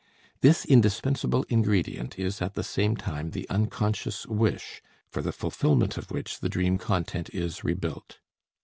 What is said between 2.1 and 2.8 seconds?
is at the